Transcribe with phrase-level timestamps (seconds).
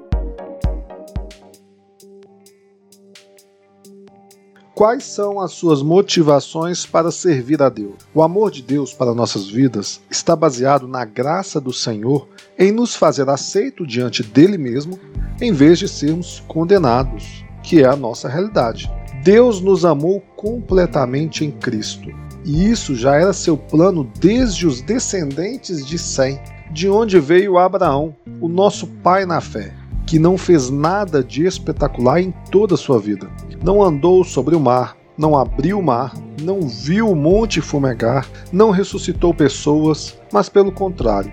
[4.75, 7.95] Quais são as suas motivações para servir a Deus?
[8.13, 12.27] O amor de Deus para nossas vidas está baseado na graça do Senhor
[12.57, 14.99] em nos fazer aceito diante dele mesmo,
[15.39, 18.98] em vez de sermos condenados, que é a nossa realidade.
[19.23, 22.09] Deus nos amou completamente em Cristo.
[22.45, 26.39] E isso já era seu plano desde os descendentes de Sem,
[26.71, 29.73] de onde veio Abraão, o nosso pai na fé,
[30.07, 33.29] que não fez nada de espetacular em toda a sua vida.
[33.61, 38.71] Não andou sobre o mar, não abriu o mar, não viu o monte fumegar, não
[38.71, 41.31] ressuscitou pessoas, mas pelo contrário,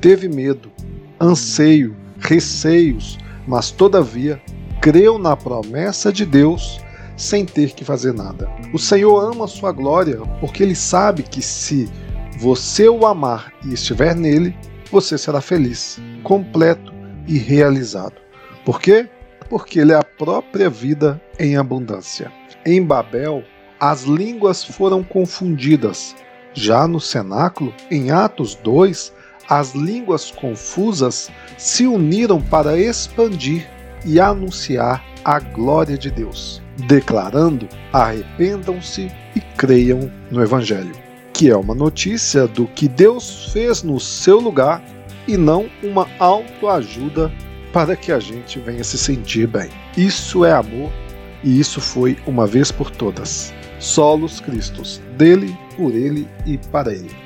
[0.00, 0.70] teve medo,
[1.20, 4.40] anseio, receios, mas todavia
[4.80, 6.80] creu na promessa de Deus
[7.16, 8.48] sem ter que fazer nada.
[8.72, 11.88] O Senhor ama sua glória porque ele sabe que se
[12.38, 14.54] você o amar e estiver nele,
[14.90, 16.92] você será feliz, completo
[17.26, 18.14] e realizado.
[18.64, 19.08] Por quê?
[19.48, 22.30] Porque ele é a própria vida em abundância.
[22.64, 23.42] Em Babel,
[23.80, 26.14] as línguas foram confundidas.
[26.52, 29.12] Já no cenáculo, em Atos 2,
[29.48, 33.68] as línguas confusas se uniram para expandir
[34.04, 40.94] e anunciar a glória de Deus declarando: arrependam-se e creiam no Evangelho,
[41.32, 44.82] que é uma notícia do que Deus fez no seu lugar
[45.26, 47.32] e não uma autoajuda
[47.72, 49.68] para que a gente venha se sentir bem.
[49.96, 50.92] Isso é amor
[51.42, 53.52] e isso foi uma vez por todas.
[53.80, 57.25] Solos Cristos, dele, por ele e para ele.